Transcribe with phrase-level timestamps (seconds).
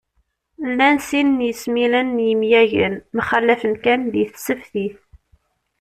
[0.69, 4.97] Llan sin n yesmilen n yemyagen, mxallafen kan di tseftit